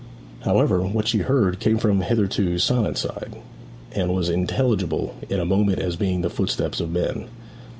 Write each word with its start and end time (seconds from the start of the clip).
However, 0.45 0.81
what 0.81 1.07
she 1.07 1.19
heard 1.19 1.59
came 1.59 1.77
from 1.77 1.99
the 1.99 2.05
hitherto 2.05 2.57
silent 2.57 2.97
side, 2.97 3.35
and 3.91 4.11
was 4.15 4.29
intelligible 4.29 5.13
in 5.29 5.39
a 5.39 5.45
moment 5.45 5.77
as 5.77 5.95
being 5.95 6.21
the 6.21 6.29
footsteps 6.31 6.79
of 6.79 6.89
men. 6.91 7.27